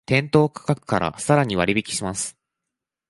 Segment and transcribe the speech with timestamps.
[0.07, 2.35] 店頭価格からさらに割引します